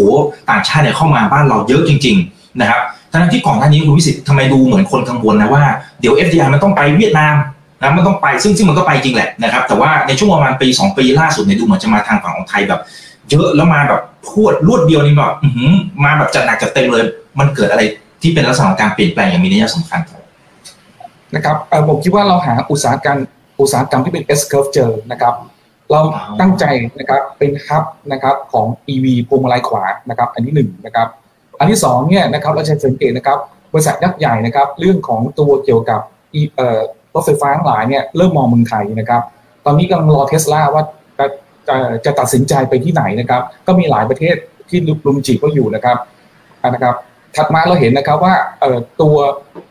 [0.49, 5.63] ต่างชาติเนี่ยเข้ามาบ้านเราเยอะจริง ๆ นะครับทั้งที่ก่อนหน้านี้คุณวิสิตทำไมดูเหมือนคนกังวลนะว่า
[5.99, 7.35] เดี๋ยว FDI มันต้องไปเวียดนาม
[7.81, 12.81] นะมันต้องไปซึ่งซึ่งมันก็ไปจริงแหละนะครับ แต่ว่าในช่วงประมาณปี 2 ปีล่าสุดเนี่ยดูเหมือนจะมาทางฝั่งของไทยแบบ
[13.33, 15.71] เยอะแล้วมาแบบพรวดรวดเดียวนี่แบบอื้อหือ
[16.03, 17.03] มาแบบจัดหนักจัดเต็มเลย
[17.39, 17.81] มันเกิดอะไร
[18.21, 20.23] ที่เป็นลักษณะของการเปลี่ยนแปลงอย่างมีนัยสำคัญครับ
[21.35, 23.17] นะครับเอ่อผมคิดว่าเราหาอุตสาหกรรม
[23.61, 25.33] อุตสาหกรรมที่เป็น S curve เจอนะครับ
[25.91, 25.99] เรา
[26.39, 26.65] ตั้งใจ
[26.99, 31.07] นะครับเป็นฮับนะครับของ EV พวงมาลัยขวานะครับ อันที่หนึ่งนะครับ
[31.59, 33.37] อันที่สองเนี่ยนะครับเราจะสังเกตนะครับ
[33.73, 36.01] บริษัทยักษ์ใหญ่นะครับ เรื่องของตัวเกี่ยวกับ
[36.55, 36.79] เอ่อ
[37.13, 39.21] รถไฟฟ้าทั้งหลายเนี่ยเริ่มมองเมืองไทยนะครับ
[39.65, 40.83] ตอนนี้กำลังรอเทสลาว่า
[41.67, 44.35] จะจะตัดสินใจไปที่ไหนนะครับ ก็มีหลายประเทศ
[44.69, 45.97] ที่รุมจีบกันอยู่นะครับ
[46.69, 46.95] นะครับ
[47.35, 48.33] ถัดมาเราเห็นนะครับว่า
[49.01, 49.15] ตัว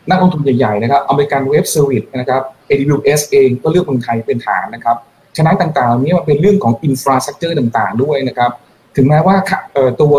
[0.09, 4.97] นักลงทุนใหญ่ๆนะครับ Amazon Web Services นะครับ AWS เองก็เลือกเมืองไทยเป็นฐานนะครับ
[5.37, 8.51] ฉะนั้นต่างๆนี้มันเป็นเรื่องของ infrastructure ต่างๆ ด้วยนะครับ
[8.95, 9.35] ถึงแม้ว่า
[10.01, 10.15] ตัว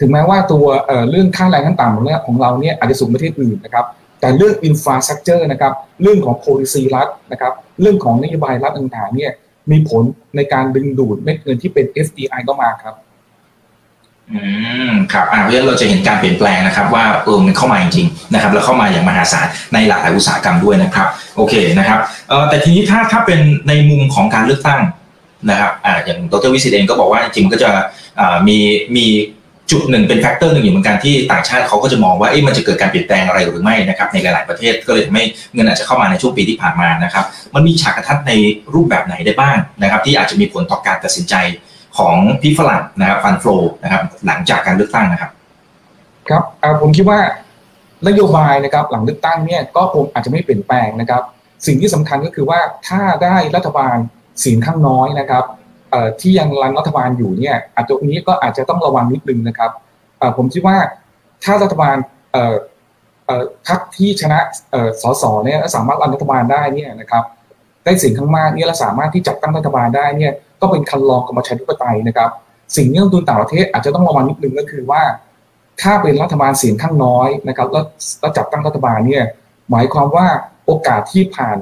[0.00, 0.64] ถึงแม้ว่าตัว
[1.10, 3.86] เรื่องค่าแรงขั้นต่ำของเนี่ยของเราเนี่ยอาจจะสูงประเทศอื่นนะครับ
[4.20, 9.32] แต่เรื่องอินฟราสตรักเจอร์นะครับ เรื่องของ policy รัฐนะครับ เรื่องของนโยบายรัฐต่างๆเนี่ย
[9.70, 10.02] มีผล
[10.36, 12.94] ในการดึงดูดเม็ดเงินที่เป็น FDI ก็มาครับ
[14.32, 14.42] อื
[14.88, 21.98] มครับอ่าเพราะฉะนั้นเราจะเห็นการเปลี่ยนแปลงนะครับ ว่าเออมันเข้ามาจริงๆนะครับ แล้วเข้ามาอย่างมหาศาลในหลากหลายอุตสาหกรรมด้วยนะครับ โอเคนะครับ
[22.28, 24.80] เอ่อแต่ทีนี้ถ้าถ้าเป็นในมุมของการเลือกตั้ง
[25.50, 27.70] นะครับอ่าอย่างดรวิสิตเองก็บอกว่าจริงๆก็จะ
[28.20, 28.58] อ่ามี
[28.96, 29.06] มี
[29.72, 38.32] จุดหนึ่งเป็น factor หนึ่งอยู่เหมือนกันที่ต่างชาติเขาก็จะมองว่าเอ๊ะมันจะเกิดการเปลี่ยนแปลงอะไรหรือไม่นะครับในหลาย ๆประเทศก็เลยทำให้เงินอาจจะเข้ามาในช่วงปีที่ผ่านมานะครับมันมีฉากทัศน์ใน
[38.74, 41.34] รูปแบบไหนได้บ้างนะครับที่อาจจะมีผลต่อการตัดสินใจ
[41.98, 43.44] ของพี่ฝรั่งนะครับ fund flow
[43.84, 45.30] นะครับหลังจากการเลือกตั้งนะครับ
[46.28, 46.42] ครับ
[46.82, 47.20] ผมคิดว่า
[48.08, 51.22] นโยบายนะครับหลังเลือกตั้งเนี่ยก็คงอาจจะไม่เปลี่ยนแปลงนะครับ
[51.66, 53.96] สิ่งที่สำคัญก็คือว่าถ้าได้รัฐบาล
[54.40, 55.44] เสียงข้างน้อยนะครับ
[56.20, 59.70] ที่ยังรังรัฐบาลอยู่เนี่ยอาจจะตรงนี้ก็อาจจะต้องระวังนิดนึงนะครับ
[60.36, 60.76] ผมคิดว่า
[61.44, 61.96] ถ้ารัฐบาล
[63.68, 64.38] พรรคที่ชนะ
[65.02, 67.24] สสเนี่ยสามารถรันรัฐบาลได้เนี่ยนะครับ
[67.84, 72.30] ได้เสียงข้างมากเนี่ยและสามารถที่จัดตั้งรัฐบาลได้เนี่ยก็เป็นคันลองกับประชาธิปไตยนะครับ
[72.76, 75.02] สิ่งที่นักทุนต่างประเทศอาจจะต้องระวังนิดนึงก็คือว่า
[75.82, 79.24] ถ้าเป็นรัฐบาลเสียงข้างน้อยนะครับแล้วจัดตั้งรัฐบาลเนี่ย
[79.70, 80.26] หมายความว่า
[80.66, 81.58] โอกาสที่ผ่าน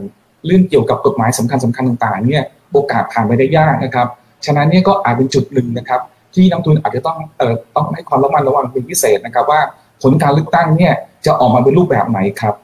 [0.46, 4.08] เรื่องเกี่ยวกับกฎหมายสำคัญสำคัญต่างๆเนี่ยโอกาสผ่านไปได้ยากนะครับ
[4.46, 6.00] ฉะนั้นเนี่ยก็อาจเป็นจุดหนึ่งนะครับ
[6.34, 9.60] ที่นักทุนอาจจะต้องเอ่อต้องให้ความระมัดระวังเป็นพิเศษนะครับ ว่า
[10.02, 10.94] ผลการเลือกตั้งเนี่ย
[11.26, 12.54] จะออกมาเป็นรูปแบบไหนครับ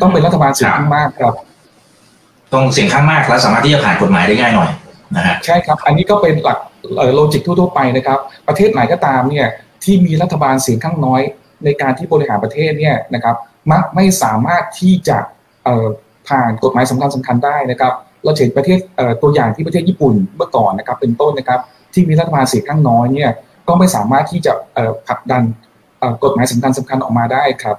[0.00, 1.34] ต้องเป็นรัฐบาลเสียงข้างมากครับ
[2.52, 4.70] ต้องเสียงข้างมากและสามารถที่จะผ่านกฎหมายได้ง่ายหน่อย
[5.16, 6.58] นะฮะใช่ครับ อันนี้ก็เป็นหลัก
[7.14, 9.46] โลจิกทั่วๆไปนะครับ ประเทศไหนก็ตามเนี่ย
[9.84, 11.22] ที่มีรัฐบาลเสียงข้างน้อย
[11.64, 13.36] ในการที่บริหารประเทศเนี่ยนะครับ
[13.72, 15.18] มักไม่สามารถที่จะ
[16.28, 17.92] ผ่านกฎหมายสำคัญสำคัญได้นะครับ
[18.24, 18.78] เราเห็นประเทศ
[19.22, 21.60] ตัวอย่างที่ประเทศญี่ปุ่นเมื่อก่อนนะครับเป็นต้นนะครับ
[21.92, 23.30] ที่มีรัฐบาลเสียงข้างน้อยเนี่ย
[23.68, 24.52] ก็ไม่สามารถที่จะ
[25.08, 25.42] ผลักดัน
[26.22, 27.76] กฎหมายสำคัญสำคัญออกมาได้ครับ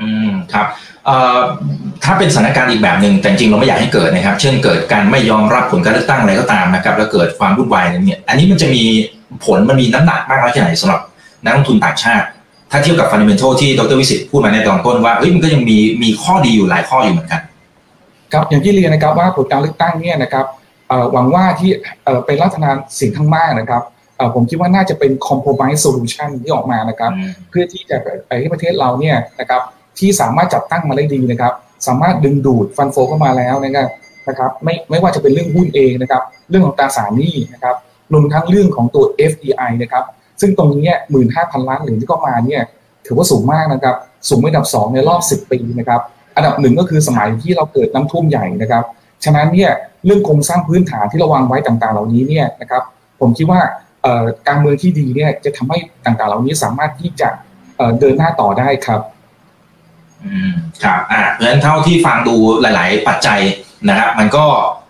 [0.00, 0.66] อืมครับ
[2.04, 8.82] ถ้าเป็นสถานการณ์อีกแบบหนึ่งแต่จริงเราไม่อยากให้เกิดนะครับ เช่นเกิดการไม่ยอมรับผลการเลือกตั้งอะไรก็ตามนะครับ แล้วเกิดความวุ่นวายเนี่ยอันนี้มันจะมี
[9.44, 11.00] ผลมันมีน้ำหนักมากน้อยแค่ไหนสำหรับ
[11.44, 12.26] นักลงทุนต่างชาติ
[12.70, 17.40] ถ้าเทียบกับฟันเดเมนทัลที่ดรวิสิตพูดมาในตอนต้นว่าเฮ้ยมันก็ยังมีมีข้อดีอยู่หลายข้ออยู่เหมือนกัน
[18.32, 20.46] ครับอย่างที่เรียนนะครับว่าผลการเลือกตั้งเนี่ยนะครับ
[21.12, 21.70] หวังว่าที่
[22.26, 23.82] เป็นรัฐบาลเสียงข้างมากนะครับ
[24.34, 27.10] ผมคิดว่าน่าจะเป็น compromise solution ที่ออกมานะครับ
[27.48, 29.62] เพื่อที่จะไปให้ประเทศเราเนี่ยนะครับ
[29.98, 31.52] ที่สามารถจับตั้งมาได้ดีนะครับ
[31.86, 33.88] สามารถดึงดูดฟันโฟเข้ามาแล้วนะครับ
[34.28, 37.76] นะครับไม่ไม่ว่าจะเป็นเรื่องหุ้นเองนะครับเรื่องของตราสารหนี้นะครับ
[38.12, 40.04] รวมทั้งเรื่องของตัว FDI นะครับ
[40.40, 42.62] ซึ่งตรงนี้หมื่นห้าพันล้านเหรียญที่เข้ามาเนี่ย
[43.06, 43.96] ถือว่าสูงมากนะครับ
[44.28, 46.00] สูงอันดับสองในรอบสิบปีนะครับ
[46.36, 48.84] อันดับหนึ่งก็คือสมัยที่เราเกิดน้ำท่วมใหญ่นะครับ
[49.24, 49.70] ฉะนั้นเนี่ย
[50.06, 52.82] เรื่องโครงสร้างพื้นฐานที่เราวางไว้ต่างๆ เหล่านี้เนี่ยนะครับ
[53.20, 53.60] ผมคิดว่า
[54.48, 57.28] การเมืองที่ดีเนี่ยจะทำให้ต่างๆ เหล่านี้สามารถที่จะ
[58.00, 59.00] เดินหน้าต่อได้ครับ
[60.24, 60.52] อืม
[60.84, 63.40] ครับอ่าเพราะฉะนั้นเท่าที่ฟังดูหลาย ๆ ปัจจัย
[63.88, 64.44] นะครับมันก็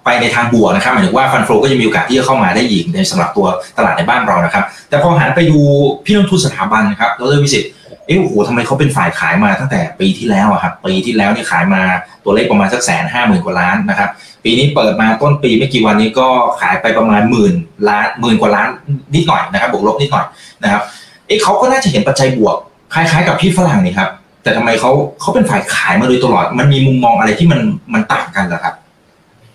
[0.04, 5.60] ไปในทางบวกนะครับหมายถึงว่าฟันโฟก็จะมีโอกาสที่จะเข้ามาได้อีกในสำหรับตัวตลาดในบ้านเรานะครับ แต่พอหันไปดู
[6.04, 7.64] พี่นักทุนสถาบันนะครับดรวิสิต
[8.10, 11.82] เอ้โอ้โหทำไมเขาเป็นฝ่ายขายมาตั้งแต่ปีที่แล้วอะครับ ปีที่แล้วนี่ขายมา
[12.24, 14.10] ตัวเลขประมาณสักแสนห้าหมื่นกว่าล้านนะครับ
[14.44, 16.28] ปีนี้เปิดมาต้นปีไม่กี่วันนี้ก็
[16.60, 17.54] ขายไปประมาณหมื่น
[17.88, 18.68] ล้านหมื่นกว่าล้าน
[19.14, 20.26] นิดหน่อยนะครับบวกลบนิดหน่อย
[20.62, 20.82] นะครับ
[21.26, 22.56] เอ้เขาก็น่าจะเห็นปัจจัยบวก
[22.94, 24.10] คล้ายๆ กับพี่ฝรั่งนี่ครับ
[24.42, 27.60] แต่ทำไมเขาเขาเป็นฝ่ายขายมาโดยตลอด มันมีมุมมองอะไรที่มัน
[27.94, 28.74] มันต่างกันเหรอครับ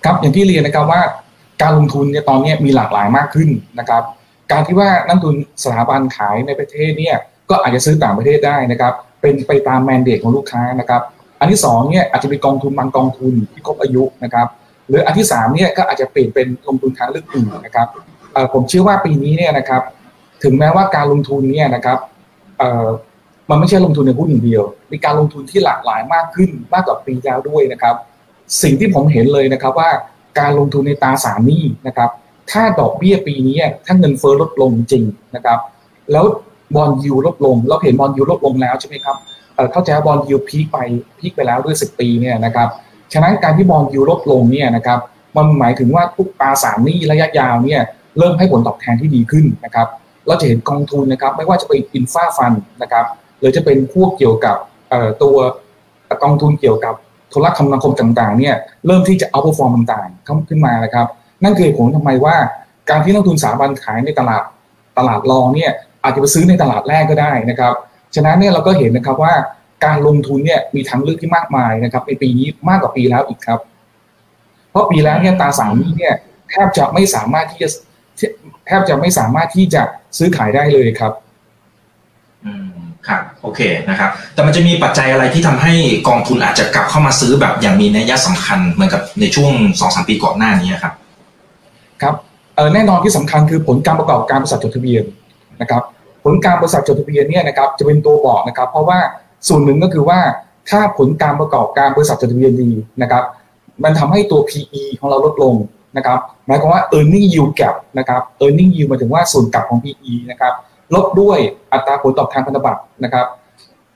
[0.05, 1.01] ครับอย่างที่เรียนนะครับว่า
[1.61, 4.03] การลงทุนเนี่ยตอนนี้มีหลากหลายมากขึ้นนะครับ
[4.51, 7.17] การที่ว่านักทุนสถาบันขายในประเทศเนี่ย
[7.49, 11.01] ก็อาจจะซื้อต่างประเทศได้นะครับ เป็นไปตามแมนเดตของลูกค้านะครับ
[11.39, 14.47] อันที่สองเนี่ยอาจจะเป็นกองทุนบางกองทุนที่ครบอายุนะครับ
[14.87, 17.87] หรืออันที่สามเนี่ยก็อาจจะเปลี่ยนเป็นลงทุนทางเลือกอื่นนะครับ
[18.53, 19.81] ผมเชื่อว่าปีนี้เนี่ยนะครับ
[20.43, 21.97] ถึงแม้ว่าการลงทุนเนี่ยนะครับ
[23.49, 27.95] มันไม่ใช่ลงทุนในหุ้นอย่างเดียว มีการลงทุนที่หลากหลายมากขึ้นมากกว่าปีแล้วด้วยนะครับ
[28.61, 29.89] สิ่งที่ผมเห็นเลยนะครับว่า
[30.39, 32.09] การลงทุนในตราสารหนี้นะครับ
[32.51, 35.03] ถ้าดอกเบี้ยปีนี้ถ้าเงินเฟ้อลดลงจริง
[35.35, 35.59] นะครับ
[36.11, 36.25] แล้ว
[36.75, 39.15] bond yield ลดลง เราเห็น bond yield ลดลงแล้วใช่ไหมครับ
[39.71, 40.77] เข้าใจ bond yield peak ไป
[41.19, 42.69] peak ไปแล้วด้วยสิบปีเนี่ยนะครับ
[43.13, 44.99] ฉะนั้นการที่ bond yield ลดลงเนี่ยนะครับ
[45.37, 47.81] มันหมายถึงว่าทุกตราสารหนี้ระยะยาวเนี่ย
[48.17, 49.87] เริ่มให้ผลตอบแทนที่ดีขึ้นนะครับ
[50.27, 53.05] เราจะเห็นกองทุนนะครับไม่ว่าจะเป็นอินฟาฟันนะครับ
[53.39, 54.57] หรือจะเป็นพวกเกี่ยวกับ
[55.23, 55.35] ตัว
[56.23, 56.93] กองทุนเกี่ยวกับ
[57.29, 61.07] โทรคมนาคมต่างๆเนี่ยเริ่มที่จะเอาพฟอร์มต่างๆขึ้นมานะครับ
[61.43, 62.35] นั่นคือผลทำไมว่า
[62.89, 64.43] การที่นักทุนสถาบันขายในตลาด
[64.97, 65.71] ตลาดรองเนี่ย
[66.05, 67.73] อาจจะไปซื้อในตลาดแรกก็ได้นะครับ
[68.15, 69.33] ฉะนั้นเนี่ยเราก็เห็นนะครับว่า
[69.85, 73.59] การลงทุนเนี่ยมีทางเลือกที่มากมายนะครับในปีนี้มากกว่าปีแล้วอีกครับ
[74.69, 76.13] เพราะปีแล้วเนี่ยตราสารนี้เนี่ย
[76.49, 77.69] แทบจะไม่สามารถที่จะ
[78.67, 79.81] แทบจะไม่สามารถที่จะ
[80.17, 81.13] ซื้อขายได้เลยครับ
[82.45, 85.73] อืมครับโอเคนะครับ แต่มันจะมีปัจจัยอะไรที่ทำให้
[86.07, 90.93] กองทุนอาจจะกลับเข้ามาซื้อแบบอย่างมีนัยสำคัญเหมือนกับในช่วงสองสามปีก่อนหน้านี้ครับ
[92.01, 92.15] ครับ
[92.73, 95.03] แน่นอนที่สำคัญคือผลการประกอบการบริษัทจดทะเบียน
[95.61, 95.83] นะครับ
[96.25, 98.99] ผลการบริษัทจดทะเบียนเนี่ยนะครับจะเป็นตัวบอกนะครับ เพราะว่า
[99.47, 100.19] ส่วนหนึ่งก็คือว่า
[100.69, 103.23] ถ้าผลการประกอบการบริษัทจดทะเบียนดีนะครับ
[103.83, 105.53] มันทำให้ตัว PE ของเราลดลง
[105.97, 110.53] นะครับหมายความว่า earning yield gap นะครับ earning yield หมายถึงว่าส่วนกลับของ PE นะครับ
[110.95, 111.37] ลดด้วย
[111.73, 113.25] อัตราผลตอบแทนพันธบัตรนะครับ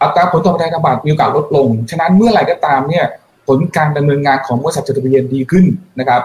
[0.01, 3.05] อัตราผลตอบแทนพันธบัตรมีโอกาสลดลง ฉะนั้นเมื่อไหร่ก็ตามเนี่ย
[3.47, 5.65] ผลการดำเนินงานของบริษัทจดทะเบียนดีขึ้น
[5.99, 6.21] นะครับ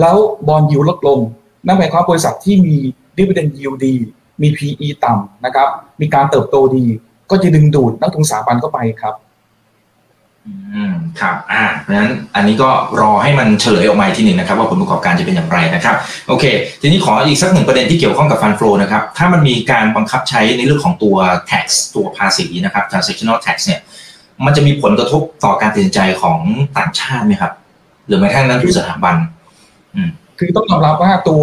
[0.00, 0.16] แล้ว
[0.48, 1.18] บอลยิวลดลง
[1.66, 2.76] นั่นหมายความบริษัทที่มี
[3.16, 3.94] ดิวเดนยิวดี
[4.42, 5.68] มี PE ต่ำนะครับ
[6.00, 6.84] มีการเติบโตดี
[7.30, 9.14] ก็จะดึงดูดนักทุนสถาบันเข้าไปครับ
[10.46, 12.70] อืมครับ อ่าเพราะฉะนั้นอันนี้ก็
[13.00, 15.96] รอให้มันเฉลยออกมาทีหนึ่งนะครับ ว่าผลประกอบการจะเป็นอย่างไรนะครับ
[16.28, 16.44] โอเค
[16.80, 21.16] ทีนี้ขออีกสักหนึ่งประเด็นที่เกี่ยวข้องกับฟันโฟนะครับ ถ้ามันมีการบังคับใช้ในเรื่องของตัว
[21.50, 23.80] tax ตัวภาษีนะครับ transactional tax เนี่ย
[24.44, 26.38] มันจะมีผลกระทบต่อการตัดสินใจของ
[26.78, 27.52] ต่างชาติไหมครับ
[28.06, 29.16] หรือแม้กระทั่งนักทุนสถาบัน
[29.94, 31.42] อืมคือต้องยอมรับว่าตัว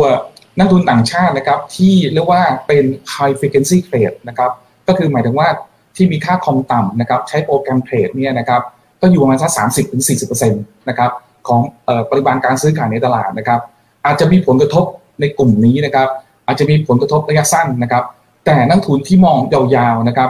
[0.59, 4.51] นักทุนต่างชาตินะครับที่เรียกว่าเป็น high frequency trade นะครับ
[4.87, 5.47] ก็คือหมายถึงว่า
[5.95, 8.61] ที่มีค่าคอมต่ำนะครับใช้โปรแกรมเทรดเนี่ยนะครับ
[9.01, 11.11] ก็อยู่ประมาณสักสามสิบถึงสี่สิบเปอร์เซ็นต์นะครับ
[11.47, 11.61] ของ
[12.09, 13.59] ปริมาณการซื้อขายในตลาดนะครับ
[14.05, 14.85] อาจจะมีผลกระทบ
[15.19, 16.07] ในกลุ่มนี้นะครับ
[16.47, 18.03] อาจจะมีผลกระทบระยะสั้นนะครับ
[18.45, 20.29] แต่นักทุนที่มองยาวๆนะครับ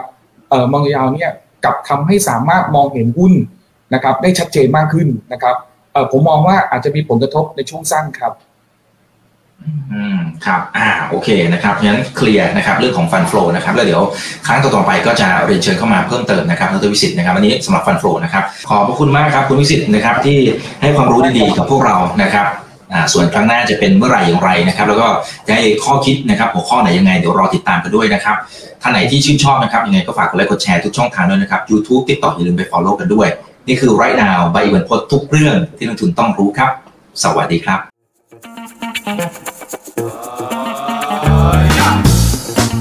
[0.52, 1.30] ออมองยาวเนี่ย
[1.66, 3.34] กับทำให้สามารถมองเห็นหุ้น
[3.94, 5.56] นะครับ ได้ชัดเจนมากขึ้นนะครับ
[6.12, 8.34] ผมมองว่าอาจจะมีผลกระทบในช่วงสั้นครับ
[9.94, 14.02] อืมครับ อ่า โอเคนะครับงั้นเคลียร์นะครับเรื่องของฟันฟลูนะครับ แล้วเดี๋ยว
[14.48, 20.38] ครั้งต่อๆไปก็จะเรียนเชิญเข้ามาเพิ่มเติมนะครับดรวิสิตนะครับวันนี้สำหรับฟันฟลูนะครับ ขอบพระคุณมากครับคุณวิสิตนะครับที่
[20.82, 22.46] ให้ความรู้ดีๆกับพวกเรานะครับ
[22.94, 25.08] อ่าส่วนครั้งหน้าจะเป็นเมื่อไหร่อย่างไรนะครับ แล้วก็
[25.48, 28.38] จะให้ข้อคิดนะครับ หัวข้อไหนยังไงเดี๋ยวรอติดตามกันด้วยนะครับ
[28.82, 33.28] ท่านไหนที่ชื่นชอบนะครับยังไงก็ฝากกดไลค์กดแชร์ทุกช่องทางด้วยนะครับ YouTube TikTok อย่าลืมไป follow กันด้วย
[33.68, 36.72] นี่คือ right now ใบอิวันพดทุกเรื่องที่นักทุนต้องรู้ครับ
[37.24, 37.80] สวัสดีครับ